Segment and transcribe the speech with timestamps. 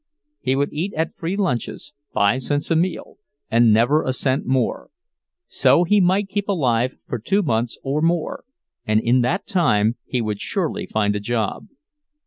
[0.39, 3.19] He would eat at free lunches, five cents a meal,
[3.51, 8.43] and never a cent more—so he might keep alive for two months and more,
[8.83, 11.67] and in that time he would surely find a job.